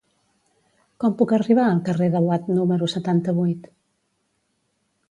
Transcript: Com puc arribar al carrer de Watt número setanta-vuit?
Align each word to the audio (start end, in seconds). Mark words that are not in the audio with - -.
Com 1.03 1.13
puc 1.19 1.33
arribar 1.37 1.67
al 1.73 1.83
carrer 1.91 2.09
de 2.17 2.23
Watt 2.31 2.51
número 2.57 2.91
setanta-vuit? 2.97 3.71